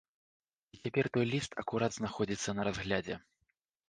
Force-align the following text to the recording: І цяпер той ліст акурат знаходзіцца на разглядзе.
І 0.75 0.77
цяпер 0.83 1.09
той 1.17 1.25
ліст 1.33 1.51
акурат 1.63 1.91
знаходзіцца 1.97 2.49
на 2.57 2.65
разглядзе. 2.69 3.19